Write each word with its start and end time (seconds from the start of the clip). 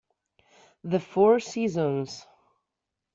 The 0.83 0.99
Four 0.99 1.39
Seasons 1.39 2.25